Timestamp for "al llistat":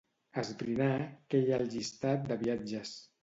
1.65-2.25